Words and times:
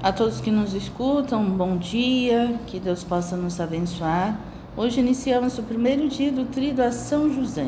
A 0.00 0.12
todos 0.12 0.40
que 0.40 0.52
nos 0.52 0.74
escutam, 0.74 1.44
bom 1.44 1.76
dia, 1.76 2.54
que 2.68 2.78
Deus 2.78 3.02
possa 3.02 3.36
nos 3.36 3.58
abençoar. 3.58 4.38
Hoje 4.76 5.00
iniciamos 5.00 5.58
o 5.58 5.62
primeiro 5.64 6.08
dia 6.08 6.30
do 6.30 6.44
trido 6.44 6.82
a 6.82 6.92
São 6.92 7.34
José. 7.34 7.66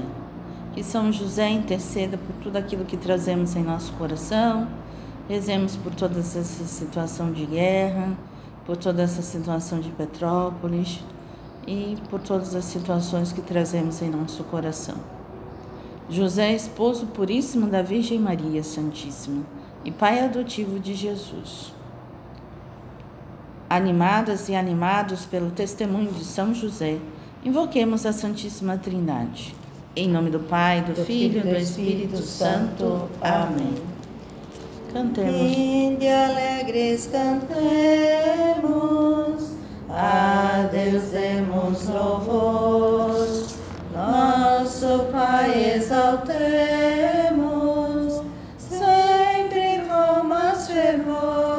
Que 0.72 0.84
São 0.84 1.10
José 1.10 1.48
interceda 1.48 2.16
por 2.16 2.32
tudo 2.40 2.56
aquilo 2.56 2.84
que 2.84 2.96
trazemos 2.96 3.56
em 3.56 3.64
nosso 3.64 3.92
coração. 3.94 4.68
Rezemos 5.28 5.74
por 5.74 5.92
toda 5.92 6.20
essa 6.20 6.44
situação 6.44 7.32
de 7.32 7.44
guerra, 7.44 8.16
por 8.64 8.76
toda 8.76 9.02
essa 9.02 9.22
situação 9.22 9.80
de 9.80 9.90
Petrópolis 9.90 11.00
e 11.66 11.96
por 12.08 12.20
todas 12.20 12.54
as 12.54 12.64
situações 12.64 13.32
que 13.32 13.42
trazemos 13.42 14.00
em 14.02 14.08
nosso 14.08 14.44
coração. 14.44 14.98
José, 16.08 16.54
esposo 16.54 17.06
puríssimo 17.06 17.66
da 17.66 17.82
Virgem 17.82 18.20
Maria 18.20 18.62
Santíssima 18.62 19.42
e 19.84 19.90
pai 19.90 20.20
adotivo 20.20 20.78
de 20.78 20.94
Jesus 20.94 21.79
animadas 23.70 24.48
e 24.48 24.54
animados 24.56 25.24
pelo 25.24 25.52
testemunho 25.52 26.10
de 26.10 26.24
São 26.24 26.52
José, 26.52 26.98
invoquemos 27.44 28.04
a 28.04 28.12
Santíssima 28.12 28.76
Trindade. 28.76 29.54
Em 29.94 30.08
nome 30.08 30.28
do 30.30 30.40
Pai, 30.40 30.82
do, 30.82 30.92
do 30.92 31.04
Filho 31.04 31.38
e 31.38 31.42
do 31.42 31.56
Espírito, 31.56 32.16
Espírito 32.16 32.26
Santo. 32.26 33.08
Amém. 33.20 33.74
Cantemos. 34.92 35.56
Vinde 35.56 36.08
alegres 36.08 37.08
cantemos, 37.12 37.52
a 39.88 40.68
Deus 40.72 41.04
demos 41.04 41.86
louvor, 41.88 43.24
nosso 43.94 45.04
Pai 45.12 45.74
exaltemos, 45.76 46.40
sempre 48.58 49.82
com 49.88 50.24
mais 50.24 50.66
fervor. 50.66 51.50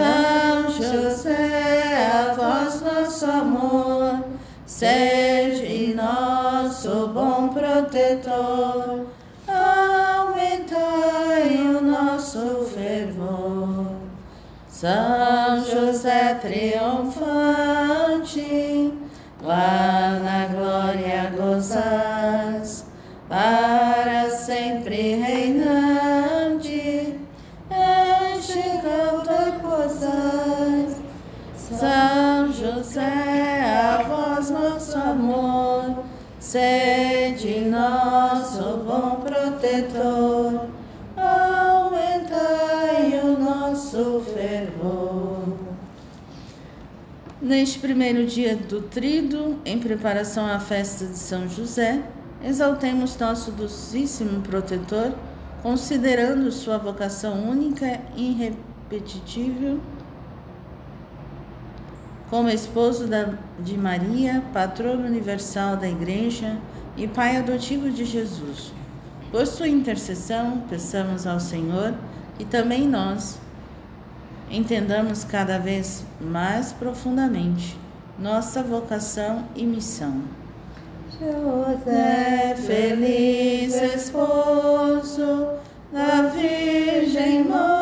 José, 0.00 0.29
seja 4.80 5.94
nosso 5.94 7.08
bom 7.08 7.48
protetor, 7.48 9.06
aumentai 9.46 10.78
o 11.76 11.82
nosso 11.82 12.64
fervor. 12.74 13.92
São 14.66 15.62
José 15.66 16.32
triunfante, 16.40 17.59
sede 36.50 37.60
nosso 37.60 38.78
bom 38.78 39.22
protetor, 39.24 40.66
aumentai 41.16 43.20
o 43.22 43.38
nosso 43.38 44.24
fervor. 44.34 45.56
Neste 47.40 47.78
primeiro 47.78 48.26
dia 48.26 48.56
do 48.56 48.82
Trido, 48.82 49.60
em 49.64 49.78
preparação 49.78 50.44
à 50.44 50.58
festa 50.58 51.06
de 51.06 51.16
São 51.16 51.48
José, 51.48 52.02
exaltemos 52.42 53.16
nosso 53.16 53.52
docíssimo 53.52 54.40
protetor, 54.40 55.12
considerando 55.62 56.50
sua 56.50 56.78
vocação 56.78 57.48
única 57.48 58.00
e 58.16 58.32
irrepetível 58.32 59.78
como 62.30 62.48
esposo 62.48 63.08
da, 63.08 63.34
de 63.58 63.76
Maria, 63.76 64.42
patrono 64.52 65.04
universal 65.04 65.76
da 65.76 65.88
Igreja 65.88 66.56
e 66.96 67.08
pai 67.08 67.36
adotivo 67.36 67.90
de 67.90 68.04
Jesus. 68.04 68.72
Por 69.32 69.46
sua 69.46 69.68
intercessão, 69.68 70.62
peçamos 70.70 71.26
ao 71.26 71.40
Senhor 71.40 71.92
que 72.38 72.44
também 72.44 72.86
nós 72.86 73.38
entendamos 74.48 75.24
cada 75.24 75.58
vez 75.58 76.04
mais 76.20 76.72
profundamente 76.72 77.76
nossa 78.18 78.62
vocação 78.62 79.44
e 79.56 79.64
missão. 79.64 80.22
José, 81.18 82.54
feliz 82.56 83.74
esposo 83.74 85.48
da 85.92 86.22
Virgem 86.28 87.44
Mãe 87.44 87.79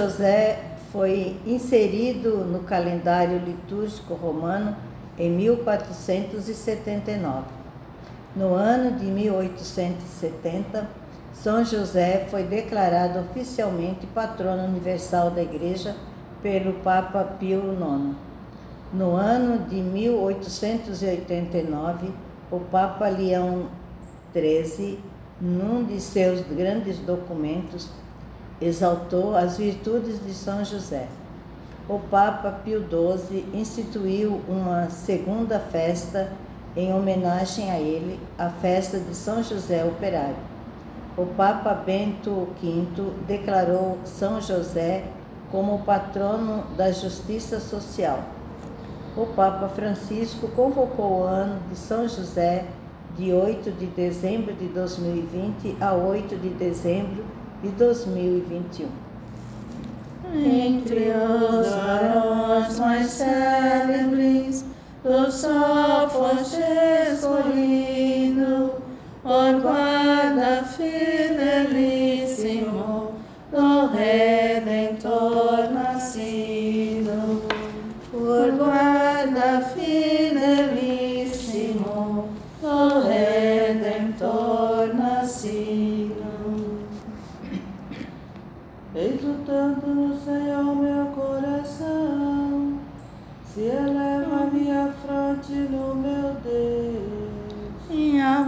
José 0.00 0.58
foi 0.90 1.36
inserido 1.46 2.38
no 2.38 2.60
calendário 2.60 3.38
litúrgico 3.38 4.14
romano 4.14 4.74
em 5.18 5.30
1479. 5.30 7.44
No 8.34 8.54
ano 8.54 8.98
de 8.98 9.04
1870, 9.04 10.88
são 11.34 11.62
José 11.66 12.26
foi 12.30 12.44
declarado 12.44 13.18
oficialmente 13.18 14.06
patrono 14.06 14.64
universal 14.64 15.30
da 15.30 15.42
Igreja 15.42 15.94
pelo 16.42 16.72
Papa 16.80 17.22
Pio 17.38 17.74
IX. 17.74 18.16
No 18.94 19.16
ano 19.16 19.66
de 19.68 19.82
1889, 19.82 22.10
o 22.50 22.58
Papa 22.58 23.06
Leão 23.06 23.66
XIII, 24.32 24.98
num 25.38 25.84
de 25.84 26.00
seus 26.00 26.40
grandes 26.40 26.96
documentos, 27.00 27.90
exaltou 28.60 29.36
as 29.36 29.58
virtudes 29.58 30.24
de 30.24 30.32
São 30.32 30.64
José. 30.64 31.06
O 31.88 31.98
Papa 31.98 32.50
Pio 32.64 32.80
XII 32.80 33.46
instituiu 33.54 34.40
uma 34.48 34.88
segunda 34.90 35.58
festa 35.58 36.32
em 36.76 36.94
homenagem 36.94 37.70
a 37.70 37.78
ele, 37.78 38.20
a 38.38 38.48
festa 38.48 38.98
de 38.98 39.14
São 39.14 39.42
José 39.42 39.84
Operário 39.84 40.50
o 41.20 41.26
Papa 41.26 41.74
Bento 41.74 42.48
V 42.62 42.86
declarou 43.26 43.98
São 44.04 44.40
José 44.40 45.04
como 45.50 45.80
patrono 45.80 46.64
da 46.76 46.92
justiça 46.92 47.60
social. 47.60 48.20
O 49.16 49.26
Papa 49.26 49.68
Francisco 49.68 50.48
convocou 50.48 51.20
o 51.20 51.22
ano 51.24 51.60
de 51.68 51.76
São 51.76 52.08
José 52.08 52.64
de 53.18 53.32
8 53.32 53.72
de 53.72 53.86
dezembro 53.86 54.54
de 54.54 54.66
2020 54.68 55.76
a 55.80 55.92
8 55.92 56.36
de 56.36 56.48
dezembro 56.50 57.22
de 57.24 57.39
2021. 57.68 58.88
Entre 60.34 61.10
os 61.10 61.68
varões 61.68 62.78
mais 62.78 63.06
célebres, 63.10 64.64
do 65.02 65.30
sol 65.32 66.08
foste 66.10 66.60
escolhido 67.12 68.59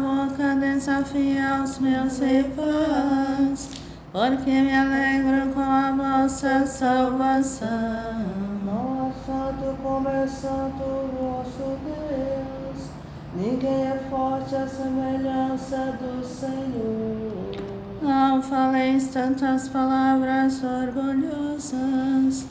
boca 0.03 0.57
desafia 0.57 1.63
os 1.63 1.79
meus 1.79 2.19
rivais, 2.19 3.71
porque 4.11 4.51
me 4.51 4.75
alegro 4.75 5.53
com 5.55 5.61
a 5.61 5.93
vossa 5.93 6.67
salvação. 6.67 7.69
Não 8.67 9.13
santo 9.25 9.77
como 9.81 10.09
é 10.09 10.27
santo 10.27 10.83
o 10.83 11.09
nosso 11.23 11.79
Deus, 11.87 12.91
ninguém 13.37 13.87
é 13.87 14.01
forte 14.11 14.57
a 14.57 14.67
semelhança 14.67 15.97
do 16.01 16.25
Senhor. 16.27 17.53
Não 18.03 18.43
faleis 18.43 19.07
tantas 19.09 19.69
palavras 19.69 20.61
orgulhosas, 20.65 22.47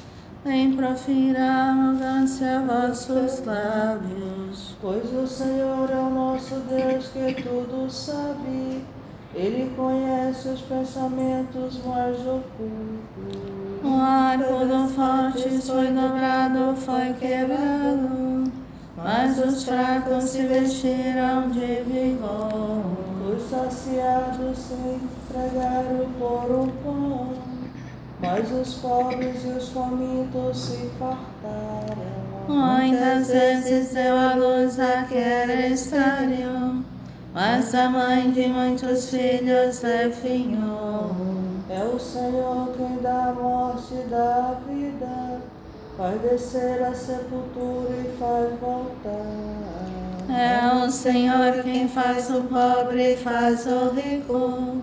nem 0.45 0.73
profira 0.73 1.43
arrogância 1.43 2.61
vossos 2.61 3.45
lábios. 3.45 4.30
Pois 4.81 5.13
o 5.13 5.27
Senhor 5.27 5.89
é 5.91 5.95
o 5.95 6.09
nosso 6.09 6.55
Deus 6.61 7.07
que 7.07 7.41
tudo 7.43 7.89
sabe. 7.89 8.83
Ele 9.33 9.71
conhece 9.75 10.49
os 10.49 10.61
pensamentos 10.61 11.79
mais 11.85 12.17
ocultos. 12.19 13.51
O 13.83 13.95
arco 13.95 14.65
do 14.65 14.89
forte 14.89 15.49
foi 15.61 15.87
dobrado, 15.87 16.75
foi 16.75 17.13
quebrado, 17.13 18.51
mas 18.97 19.39
os 19.39 19.63
fracos 19.63 20.25
se 20.25 20.45
vestiram 20.47 21.49
de 21.49 21.83
vigor. 21.83 22.83
Os 23.33 23.49
saciados 23.49 24.57
se 24.57 24.73
entregaram 24.73 26.09
por 26.19 26.51
um 26.51 26.67
pão, 26.83 27.33
mas 28.19 28.51
os 28.51 28.73
pobres 28.75 29.45
e 29.45 29.47
os 29.47 29.69
famintos 29.69 30.57
se 30.57 30.89
fartaram. 30.99 32.20
Muitas 32.51 33.29
vezes 33.29 33.93
deu 33.93 34.17
à 34.17 34.35
luz 34.35 34.77
a 34.79 35.03
que 35.03 35.15
era 35.15 35.67
estéril, 35.67 36.83
mas 37.33 37.73
a 37.73 37.89
mãe 37.89 38.29
de 38.31 38.47
muitos 38.47 39.09
filhos 39.09 39.79
definhou. 39.79 41.15
É 41.69 41.83
o 41.83 41.97
Senhor 41.97 42.73
quem 42.75 42.97
dá 43.01 43.29
a 43.29 43.33
morte 43.33 43.93
e 43.93 44.09
dá 44.09 44.51
a 44.51 44.69
vida, 44.69 45.39
faz 45.97 46.21
descer 46.21 46.83
a 46.83 46.93
sepultura 46.93 47.89
e 47.91 48.17
faz 48.19 48.59
voltar. 48.59 49.71
É 50.29 50.85
o 50.85 50.91
Senhor 50.91 51.63
quem 51.63 51.87
faz 51.87 52.29
o 52.29 52.41
pobre 52.43 53.13
e 53.13 53.17
faz 53.17 53.65
o 53.65 53.89
rico. 53.95 54.81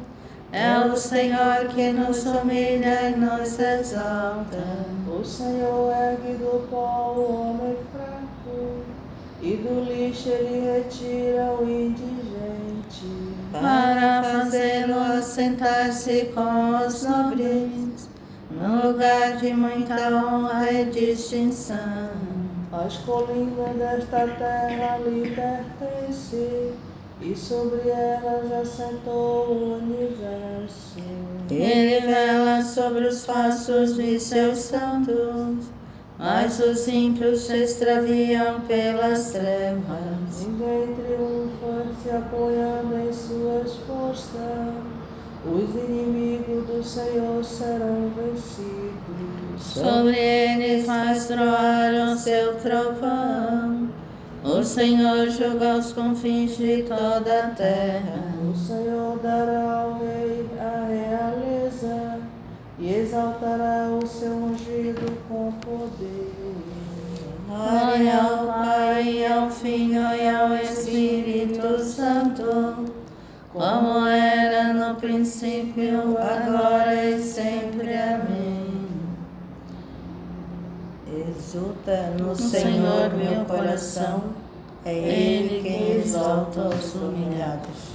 É 0.50 0.78
o 0.78 0.96
Senhor 0.96 1.66
que 1.74 1.92
nos 1.92 2.24
humilha 2.24 3.10
e 3.10 3.16
nos 3.16 3.58
exalta. 3.58 4.97
O 5.18 5.24
Senhor 5.24 5.92
ergue 5.92 6.34
do 6.34 6.68
pó 6.70 7.12
o 7.16 7.50
homem 7.50 7.76
fraco, 7.92 8.84
e 9.42 9.56
do 9.56 9.84
lixo 9.84 10.28
ele 10.28 10.60
retira 10.60 11.56
o 11.60 11.68
indigente. 11.68 13.34
Para 13.50 14.22
fazê-lo 14.22 14.96
assentar-se 15.18 16.26
com 16.26 16.86
os 16.86 17.02
nobres, 17.02 18.08
no 18.48 18.86
lugar 18.86 19.38
de 19.38 19.52
muita 19.54 20.08
honra 20.14 20.70
e 20.70 20.84
distinção. 20.84 22.10
As 22.72 22.98
colinas 22.98 23.74
desta 23.74 24.28
terra 24.38 24.98
lhe 24.98 25.34
pertencem, 25.34 26.74
e 27.20 27.34
sobre 27.34 27.88
elas 27.88 28.52
assentou 28.52 29.48
o 29.48 29.78
universo. 29.78 30.98
Ele 31.50 32.06
vela 32.06 32.62
sobre 32.62 33.06
os 33.06 33.24
passos 33.24 33.96
de 33.96 34.20
seus 34.20 34.58
santos, 34.58 35.66
mas 36.18 36.60
os 36.60 36.86
ímpios 36.86 37.40
se 37.40 37.56
extraviam 37.56 38.60
pelas 38.62 39.32
trevas. 39.32 40.46
Ninguém 40.46 40.94
triunfa 40.94 41.86
se 42.02 42.10
apoiando 42.10 42.98
em 42.98 43.12
suas 43.12 43.76
forças. 43.86 44.98
Os 45.44 45.74
inimigos 45.74 46.66
do 46.66 46.82
Senhor 46.84 47.44
serão 47.44 48.10
vencidos. 48.16 49.62
Sobre 49.62 50.18
ele 50.18 50.82
faz 50.82 51.26
troar 51.26 51.94
o 51.94 52.16
seu 52.16 52.56
trovão. 52.56 53.77
O 54.50 54.64
Senhor 54.64 55.28
julga 55.28 55.76
os 55.76 55.92
confins 55.92 56.56
de 56.56 56.82
toda 56.84 57.44
a 57.44 57.50
terra. 57.50 58.32
O 58.50 58.56
Senhor 58.56 59.18
dará 59.18 59.82
ao 59.82 59.98
rei 59.98 60.46
a 60.58 60.86
realeza 60.86 62.18
e 62.78 62.94
exaltará 62.94 63.90
o 64.02 64.06
seu 64.06 64.32
ungido 64.32 65.12
com 65.28 65.52
poder. 65.52 66.32
Glória 67.46 68.22
ao 68.22 68.46
Pai, 68.46 69.26
ao 69.26 69.50
Filho 69.50 70.00
e 70.14 70.26
ao 70.26 70.54
Espírito 70.56 71.84
Santo, 71.84 72.86
como 73.52 74.06
era 74.06 74.72
no 74.72 74.94
princípio, 74.94 76.16
agora 76.16 76.94
e 76.94 77.22
sempre. 77.22 77.92
Amém. 77.94 78.68
Exulta 81.26 82.14
no 82.18 82.28
No 82.28 82.36
Senhor 82.36 83.14
meu 83.14 83.44
coração, 83.46 84.22
é 84.88 84.94
Ele 84.94 85.62
quem 85.62 85.96
exalta 85.98 86.68
os 86.68 86.94
humilhados. 86.94 87.88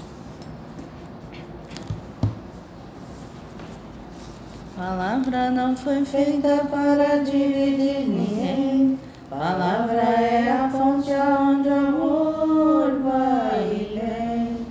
Palavra 4.75 5.49
não 5.49 5.75
foi 5.75 6.05
feita 6.05 6.65
para 6.69 7.23
dividir 7.23 8.07
ninguém. 8.07 8.99
Palavra 9.29 10.01
é 10.01 10.51
a 10.51 10.69
fonte 10.69 11.11
aonde 11.11 11.69
o 11.69 11.73
amor 11.73 12.99
vai 13.01 13.71
e 13.71 13.99
vem. 13.99 14.67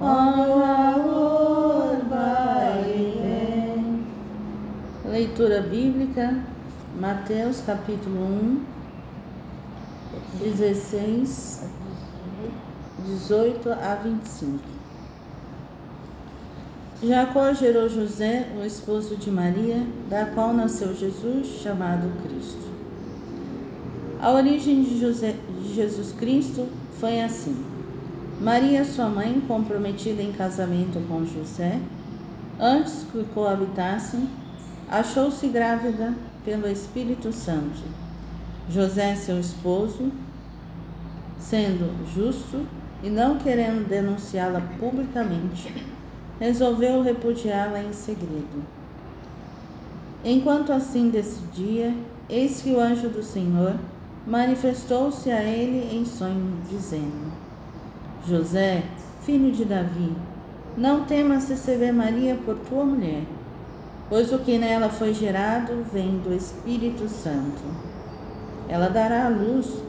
Onde 0.00 0.50
o 0.50 0.62
amor 0.62 1.96
vai 2.08 2.82
e 2.86 3.18
vem. 3.20 4.06
Leitura 5.10 5.60
bíblica, 5.62 6.36
Mateus 7.00 7.60
capítulo 7.62 8.20
1, 8.20 8.73
16, 10.38 11.62
18 13.06 13.70
a 13.70 13.94
25. 13.96 14.58
Jacó 17.02 17.52
gerou 17.52 17.88
José, 17.88 18.48
o 18.58 18.64
esposo 18.64 19.16
de 19.16 19.30
Maria, 19.30 19.86
da 20.08 20.26
qual 20.26 20.52
nasceu 20.54 20.94
Jesus, 20.94 21.46
chamado 21.62 22.10
Cristo. 22.22 22.64
A 24.20 24.30
origem 24.30 24.82
de, 24.82 24.98
José, 24.98 25.34
de 25.62 25.74
Jesus 25.74 26.12
Cristo 26.12 26.66
foi 26.98 27.20
assim. 27.20 27.64
Maria, 28.40 28.84
sua 28.84 29.08
mãe, 29.08 29.42
comprometida 29.46 30.22
em 30.22 30.32
casamento 30.32 30.98
com 31.06 31.26
José, 31.26 31.78
antes 32.58 33.04
que 33.12 33.22
coabitassem, 33.34 34.28
achou-se 34.88 35.46
grávida 35.48 36.14
pelo 36.44 36.66
Espírito 36.66 37.32
Santo. 37.32 37.82
José, 38.70 39.14
seu 39.14 39.38
esposo, 39.38 40.10
sendo 41.38 41.92
justo 42.14 42.66
e 43.02 43.10
não 43.10 43.38
querendo 43.38 43.88
denunciá-la 43.88 44.62
publicamente, 44.78 45.72
resolveu 46.40 47.02
repudiá-la 47.02 47.82
em 47.82 47.92
segredo. 47.92 48.64
Enquanto 50.24 50.72
assim 50.72 51.10
decidia, 51.10 51.94
eis 52.28 52.62
que 52.62 52.72
o 52.72 52.80
anjo 52.80 53.08
do 53.08 53.22
Senhor 53.22 53.74
manifestou-se 54.26 55.30
a 55.30 55.42
ele 55.42 55.94
em 55.94 56.04
sonho, 56.04 56.56
dizendo: 56.68 57.30
José, 58.26 58.84
filho 59.22 59.52
de 59.52 59.66
Davi, 59.66 60.12
não 60.76 61.04
temas 61.04 61.48
receber 61.48 61.92
Maria 61.92 62.34
por 62.36 62.56
tua 62.56 62.84
mulher, 62.84 63.22
pois 64.08 64.32
o 64.32 64.38
que 64.38 64.56
nela 64.56 64.88
foi 64.88 65.12
gerado 65.12 65.84
vem 65.92 66.18
do 66.18 66.32
Espírito 66.32 67.06
Santo. 67.06 67.62
Ela 68.66 68.88
dará 68.88 69.26
à 69.26 69.28
luz 69.28 69.82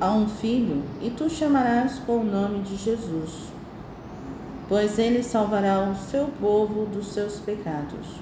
a 0.00 0.12
um 0.12 0.28
filho, 0.28 0.82
e 1.00 1.10
tu 1.10 1.28
chamarás 1.28 1.98
com 2.00 2.18
o 2.18 2.24
nome 2.24 2.60
de 2.60 2.76
Jesus 2.76 3.54
pois 4.68 4.98
ele 4.98 5.22
salvará 5.22 5.80
o 5.80 5.94
seu 5.94 6.28
povo 6.40 6.86
dos 6.86 7.08
seus 7.08 7.38
pecados. 7.40 8.20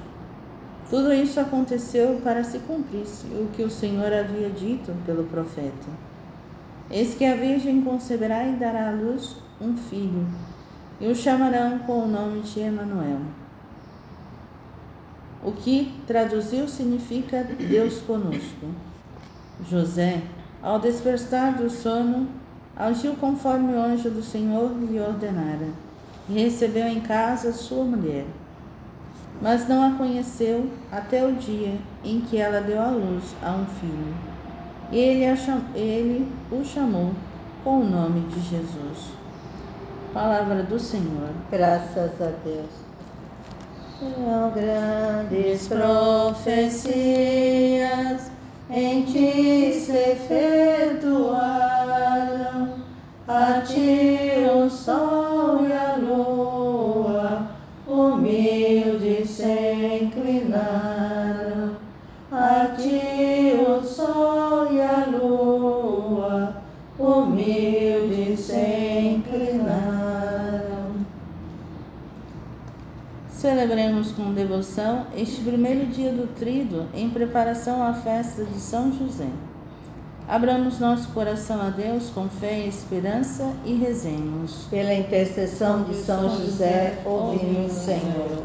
Tudo 0.91 1.13
isso 1.13 1.41
aconteceu 1.41 2.21
para 2.23 2.45
se 2.45 2.59
cumprisse 2.61 3.27
o 3.29 3.49
que 3.55 3.63
o 3.63 3.71
Senhor 3.71 4.13
havia 4.13 4.51
dito 4.51 4.93
pelo 5.07 5.25
profeta. 5.25 5.89
Eis 6.91 7.15
que 7.15 7.25
a 7.25 7.35
Virgem 7.35 7.83
conceberá 7.83 8.47
e 8.47 8.57
dará 8.57 8.89
à 8.89 8.93
luz 8.93 9.37
um 9.61 9.77
filho, 9.77 10.27
e 11.01 11.07
o 11.07 11.15
chamarão 11.15 11.79
com 11.81 12.05
o 12.05 12.09
nome 12.09 12.41
de 12.41 12.61
Emanuel. 12.61 13.21
O 15.43 15.53
que 15.53 15.95
traduziu 16.07 16.69
significa 16.69 17.43
Deus 17.45 18.01
conosco. 18.03 18.67
José, 19.69 20.23
ao 20.63 20.79
despertar 20.79 21.55
do 21.55 21.69
sono, 21.69 22.29
agiu 22.77 23.15
conforme 23.17 23.75
o 23.75 23.83
anjo 23.83 24.11
do 24.11 24.23
Senhor 24.23 24.71
lhe 24.79 25.01
ordenara 25.01 25.69
e 26.29 26.35
recebeu 26.35 26.87
em 26.87 27.01
casa 27.01 27.53
sua 27.53 27.85
mulher. 27.85 28.25
Mas 29.41 29.67
não 29.69 29.83
a 29.83 29.91
conheceu 29.97 30.71
até 30.91 31.27
o 31.27 31.33
dia 31.33 31.77
em 32.05 32.21
que 32.21 32.37
ela 32.37 32.61
deu 32.61 32.81
à 32.81 32.91
luz 32.91 33.35
a 33.43 33.51
um 33.51 33.67
filho. 33.67 34.15
Ele, 34.93 35.25
ele 35.75 36.31
o 36.51 36.65
chamou 36.65 37.13
com 37.65 37.81
o 37.81 37.85
nome 37.85 38.21
de 38.29 38.41
Jesus. 38.41 39.11
Palavra 40.15 40.63
do 40.63 40.79
Senhor. 40.79 41.31
Graças 41.51 42.13
a 42.21 42.31
Deus. 42.45 42.71
São 43.99 44.53
grandes 44.53 45.67
profecias 45.67 47.03
em 48.75 49.03
ti 49.03 49.73
se 49.75 49.93
efetuaram, 50.13 51.39
a 53.29 53.61
ti 53.61 54.32
Celebremos 73.43 74.13
com 74.13 74.33
devoção 74.33 75.05
este 75.17 75.41
primeiro 75.41 75.87
dia 75.87 76.13
do 76.13 76.33
Tríduo 76.33 76.87
em 76.95 77.11
preparação 77.11 77.83
à 77.83 77.93
festa 77.93 78.45
de 78.45 78.61
São 78.61 78.97
José. 78.97 79.27
Abramos 80.29 80.79
nosso 80.79 81.09
coração 81.09 81.61
a 81.61 81.69
Deus 81.69 82.09
com 82.11 82.29
fé 82.29 82.61
e 82.61 82.69
esperança 82.69 83.53
e 83.65 83.75
rezemos. 83.75 84.69
Pela 84.71 84.95
intercessão 84.95 85.83
de 85.83 85.97
São 85.97 86.31
José, 86.39 87.03
ouvimos, 87.05 87.73
Senhor. 87.73 88.45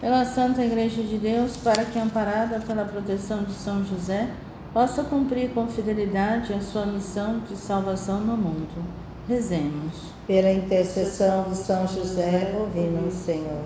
Pela 0.00 0.24
Santa 0.24 0.64
Igreja 0.64 1.04
de 1.04 1.18
Deus, 1.18 1.56
para 1.56 1.84
que, 1.84 2.00
amparada 2.00 2.58
pela 2.58 2.84
proteção 2.84 3.44
de 3.44 3.52
São 3.52 3.84
José, 3.84 4.28
possa 4.74 5.04
cumprir 5.04 5.50
com 5.50 5.68
fidelidade 5.68 6.52
a 6.52 6.60
sua 6.60 6.84
missão 6.84 7.38
de 7.48 7.56
salvação 7.56 8.18
no 8.18 8.36
mundo. 8.36 9.09
Rezemos. 9.28 10.10
Pela 10.26 10.52
intercessão 10.52 11.44
de 11.50 11.56
São 11.56 11.86
José, 11.86 12.54
ouvimos, 12.58 13.14
Senhor. 13.14 13.64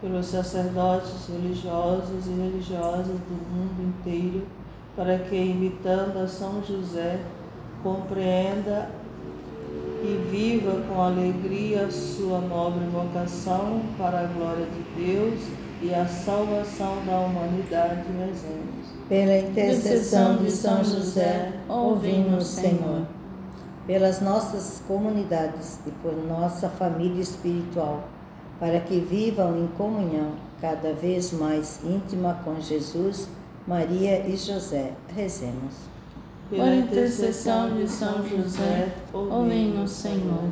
Pelos 0.00 0.26
sacerdotes 0.26 1.28
religiosos 1.28 2.26
e 2.26 2.30
religiosas 2.30 3.06
do 3.06 3.34
mundo 3.50 3.82
inteiro, 3.88 4.46
para 4.96 5.18
que, 5.18 5.36
imitando 5.36 6.18
a 6.18 6.28
São 6.28 6.62
José, 6.62 7.20
compreenda 7.82 8.90
e 10.02 10.28
viva 10.30 10.82
com 10.88 11.00
alegria 11.00 11.90
sua 11.90 12.40
nobre 12.40 12.84
vocação 12.86 13.82
para 13.98 14.20
a 14.20 14.26
glória 14.26 14.66
de 14.66 15.04
Deus 15.04 15.40
e 15.80 15.94
a 15.94 16.06
salvação 16.06 17.04
da 17.06 17.20
humanidade. 17.20 18.02
Rezemos. 18.18 19.08
Pela 19.08 19.38
intercessão 19.38 20.36
de 20.36 20.50
São 20.50 20.82
José, 20.82 21.52
ouvimos, 21.68 22.46
Senhor 22.46 23.06
pelas 23.86 24.20
nossas 24.20 24.82
comunidades 24.86 25.80
e 25.86 25.90
por 26.02 26.14
nossa 26.26 26.68
família 26.68 27.20
espiritual, 27.20 28.04
para 28.60 28.80
que 28.80 29.00
vivam 29.00 29.58
em 29.58 29.66
comunhão 29.76 30.32
cada 30.60 30.92
vez 30.92 31.32
mais 31.32 31.80
íntima 31.84 32.38
com 32.44 32.60
Jesus, 32.60 33.28
Maria 33.66 34.26
e 34.26 34.36
José. 34.36 34.92
Rezemos. 35.14 35.74
Por 36.48 36.68
intercessão 36.68 37.74
de 37.74 37.88
São 37.88 38.26
José, 38.28 38.92
ouvem-nos, 39.12 39.90
Senhor. 39.90 40.50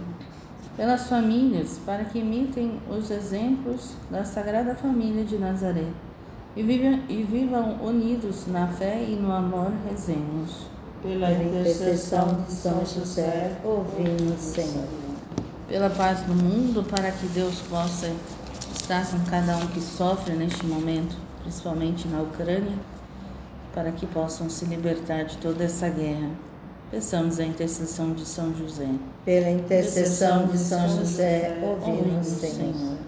Pelas 0.76 1.08
famílias, 1.08 1.78
para 1.84 2.04
que 2.04 2.20
imitem 2.20 2.80
os 2.90 3.10
exemplos 3.10 3.94
da 4.10 4.24
Sagrada 4.24 4.74
Família 4.74 5.24
de 5.24 5.36
Nazaré 5.36 5.86
e 6.56 6.62
vivam, 6.62 7.00
e 7.08 7.22
vivam 7.22 7.76
unidos 7.84 8.46
na 8.46 8.66
fé 8.66 9.04
e 9.06 9.14
no 9.14 9.30
amor, 9.30 9.72
rezemos 9.88 10.66
pela 11.02 11.32
intercessão 11.32 12.44
de 12.46 12.52
São 12.52 12.84
José, 12.84 13.56
ouvimos, 13.64 14.40
Senhor. 14.40 14.84
Pela 15.68 15.88
paz 15.90 16.20
do 16.20 16.34
mundo, 16.34 16.82
para 16.82 17.10
que 17.10 17.26
Deus 17.28 17.60
possa 17.70 18.12
estar 18.74 19.06
com 19.10 19.18
cada 19.30 19.56
um 19.56 19.66
que 19.68 19.80
sofre 19.80 20.34
neste 20.34 20.66
momento, 20.66 21.16
principalmente 21.42 22.06
na 22.08 22.22
Ucrânia, 22.22 22.76
para 23.72 23.92
que 23.92 24.06
possam 24.06 24.50
se 24.50 24.64
libertar 24.64 25.24
de 25.24 25.36
toda 25.38 25.64
essa 25.64 25.88
guerra. 25.88 26.30
Peçamos 26.90 27.38
a 27.38 27.44
intercessão 27.44 28.12
de 28.12 28.26
São 28.26 28.52
José. 28.54 28.88
Pela 29.24 29.48
intercessão 29.48 30.48
de 30.48 30.58
São 30.58 30.88
José, 30.88 31.56
ouvimos, 31.62 32.26
Senhor. 32.26 32.98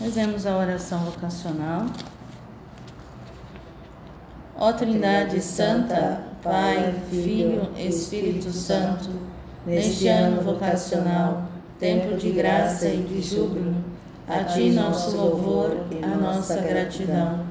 Fazemos 0.00 0.44
a 0.46 0.56
oração 0.56 0.98
vocacional. 1.00 1.86
Ó 4.60 4.72
Trindade 4.72 5.40
Santa, 5.40 6.20
Pai, 6.42 6.92
Filho, 7.08 7.68
Espírito 7.78 8.50
Santo, 8.50 9.08
neste 9.64 10.08
ano 10.08 10.42
vocacional, 10.42 11.44
tempo 11.78 12.16
de 12.16 12.30
graça 12.32 12.88
e 12.88 12.96
de 12.96 13.22
júbilo, 13.22 13.76
a 14.26 14.42
Ti 14.42 14.70
nosso 14.70 15.16
louvor, 15.16 15.76
a 16.02 16.16
nossa 16.16 16.56
gratidão. 16.56 17.46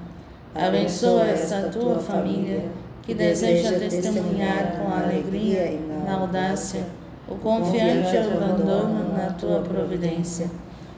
Abençoa 0.54 1.28
essa 1.28 1.70
tua 1.70 2.00
família 2.00 2.66
que 3.04 3.14
deseja 3.14 3.80
testemunhar 3.80 4.74
com 4.78 4.94
alegria 4.94 5.66
e 5.66 5.80
na 6.06 6.14
audácia 6.14 6.84
o 7.30 7.36
confiante 7.36 8.18
abandono 8.18 9.14
na 9.14 9.30
tua 9.32 9.62
providência, 9.62 10.52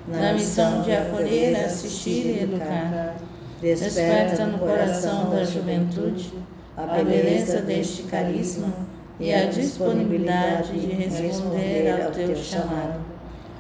na 0.08 0.34
missão 0.34 0.82
de 0.82 0.92
acolher, 0.92 1.56
assistir 1.66 2.26
e 2.26 2.44
educar 2.44 3.16
Desperta 3.62 4.46
no 4.46 4.58
coração 4.58 5.30
da 5.30 5.44
juventude 5.44 6.32
a 6.78 7.04
beleza 7.04 7.60
deste 7.60 8.04
carisma 8.04 8.72
e 9.20 9.34
a 9.34 9.48
disponibilidade 9.48 10.80
de 10.80 10.88
responder 10.94 12.02
ao 12.02 12.10
teu 12.12 12.34
chamado. 12.38 13.02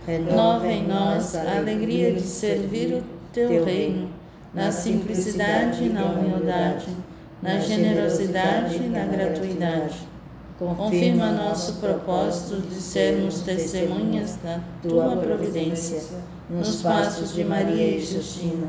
Renova 0.07 0.71
em 0.71 0.87
nós 0.87 1.35
a 1.35 1.57
alegria 1.57 2.13
de 2.13 2.21
servir 2.21 2.93
o 2.93 3.03
teu 3.33 3.65
reino, 3.65 4.09
na 4.53 4.71
simplicidade 4.71 5.83
e 5.83 5.89
na 5.89 6.05
humildade, 6.05 6.87
na 7.41 7.59
generosidade 7.59 8.77
e 8.77 8.87
na 8.87 9.03
gratuidade. 9.03 10.07
Confirma 10.57 11.31
nosso 11.31 11.73
propósito 11.73 12.61
de 12.61 12.75
sermos 12.75 13.41
testemunhas 13.41 14.37
da 14.41 14.61
tua 14.81 15.17
providência, 15.17 16.01
nos 16.49 16.81
passos 16.81 17.33
de 17.33 17.43
Maria 17.43 17.97
e 17.97 17.99
Justina 17.99 18.67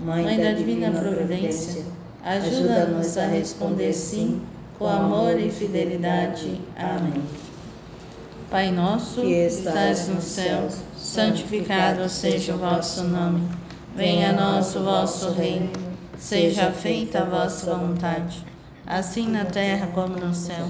Mãe 0.00 0.36
da 0.36 0.50
Divina 0.52 0.90
Providência, 0.90 1.84
ajuda-nos 2.24 3.16
a 3.16 3.26
responder 3.26 3.92
sim 3.92 4.42
com 4.76 4.88
amor 4.88 5.38
e 5.38 5.48
fidelidade. 5.50 6.60
Amém. 6.76 7.22
Pai 8.50 8.72
nosso, 8.72 9.20
que 9.20 9.32
estás 9.46 10.08
no 10.08 10.20
céu, 10.20 10.68
santificado 10.96 12.08
seja 12.08 12.54
o 12.54 12.58
vosso 12.58 13.04
nome. 13.04 13.48
Venha 13.94 14.30
a 14.30 14.32
nós 14.32 14.74
o 14.74 14.82
vosso 14.82 15.30
reino. 15.30 15.70
Seja 16.18 16.72
feita 16.72 17.20
a 17.20 17.24
vossa 17.24 17.74
vontade, 17.74 18.44
assim 18.84 19.28
na 19.28 19.44
terra 19.44 19.88
como 19.94 20.16
no 20.16 20.34
céu. 20.34 20.66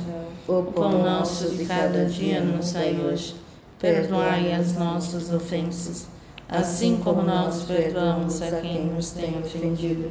O 0.47 0.65
pão 0.65 1.03
nosso 1.03 1.49
de 1.49 1.65
cada 1.65 2.05
dia 2.05 2.43
nos 2.43 2.73
dai 2.73 3.01
hoje. 3.01 3.37
Perdoai 3.79 4.53
as 4.53 4.75
nossas 4.75 5.33
ofensas 5.33 6.14
assim 6.49 6.97
como 6.99 7.23
nós 7.23 7.63
perdoamos 7.65 8.41
a 8.43 8.61
quem 8.61 8.87
nos 8.87 9.11
tem 9.11 9.39
ofendido. 9.39 10.11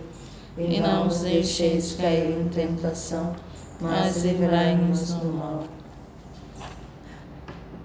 E 0.58 0.80
não 0.80 1.06
nos 1.06 1.22
deixeis 1.22 1.96
cair 1.96 2.40
em 2.40 2.48
tentação, 2.48 3.36
mas 3.82 4.24
livrai-nos 4.24 5.14
do 5.14 5.34
mal. 5.34 5.64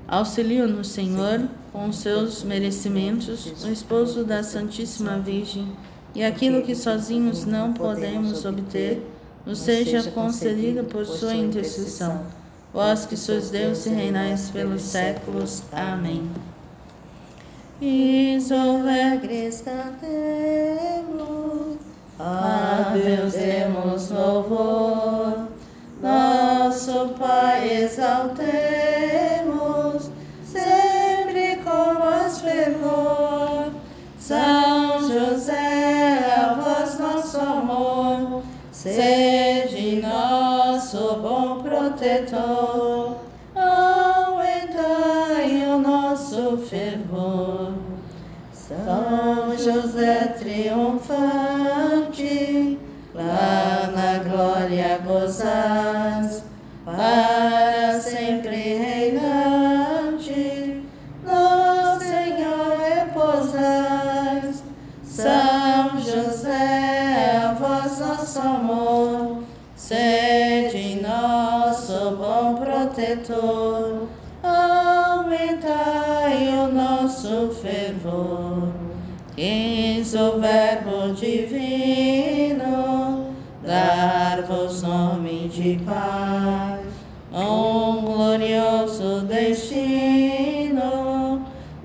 Auxilia-nos, 0.06 0.88
Senhor, 0.88 1.48
com 1.72 1.92
seus 1.92 2.42
merecimentos, 2.42 3.64
o 3.64 3.70
esposo 3.70 4.24
da 4.24 4.42
Santíssima 4.42 5.18
Virgem, 5.18 5.68
e 6.14 6.24
aquilo 6.24 6.62
que 6.62 6.74
sozinhos 6.74 7.44
não 7.44 7.72
podemos 7.72 8.44
obter, 8.44 9.02
nos 9.46 9.58
seja 9.60 10.10
concedido 10.10 10.84
por 10.84 11.06
sua 11.06 11.34
intercessão. 11.34 12.22
Vós 12.72 13.06
que 13.06 13.16
sois 13.16 13.50
Deus 13.50 13.86
e 13.86 13.90
reinais 13.90 14.50
pelos 14.50 14.82
séculos. 14.82 15.62
Amém. 15.72 16.28
Isolegres 17.80 19.62
cantemos, 19.62 20.08
a 22.18 22.92
Deus 22.92 23.35
demos 23.35 24.11
louvor, 24.11 25.47
nosso 26.02 27.14
Pai 27.16 27.85
exaltemos, 27.85 28.67
destino, 89.22 90.82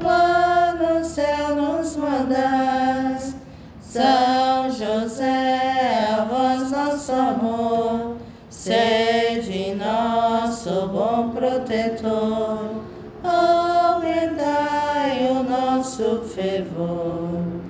lá 0.01 0.73
no 0.73 1.03
céu 1.03 1.55
nos 1.55 1.95
mandas. 1.95 3.35
São 3.81 4.71
José, 4.71 6.07
a 6.11 6.23
vós 6.23 6.71
nosso 6.71 7.11
amor, 7.11 8.17
sede 8.49 9.75
nosso 9.75 10.87
bom 10.87 11.29
protetor, 11.29 12.81
aumentai 13.23 15.29
o 15.29 15.43
nosso 15.43 16.23
fervor. 16.33 17.61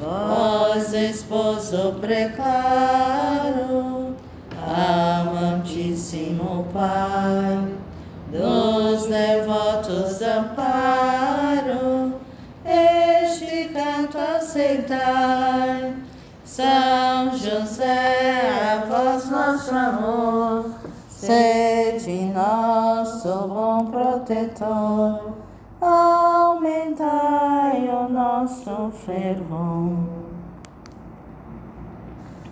Vós, 0.00 0.92
esposo 0.92 1.96
preclaro, 2.00 4.14
amantíssimo 4.66 6.66
Pai 6.72 7.11
devotos 9.22 10.20
amparo, 10.22 12.14
este 12.64 13.68
canto 13.72 14.18
aceitai. 14.18 15.94
São 16.44 17.30
José, 17.36 18.50
a 18.50 18.84
vós 18.84 19.30
nosso 19.30 19.74
amor, 19.74 20.70
sede 21.08 22.26
nosso 22.26 23.48
bom 23.48 23.86
protetor, 23.86 25.32
aumentai 25.80 27.08
o 27.88 28.08
nosso 28.08 28.90
fervor. 29.06 29.96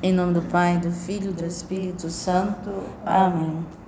Em 0.03 0.15
nome 0.15 0.33
do 0.33 0.43
Pai, 0.43 0.79
do 0.79 0.91
Filho 0.91 1.31
e 1.31 1.35
do 1.35 1.45
Espírito 1.45 2.09
Santo. 2.09 2.71
Amém. 3.05 3.80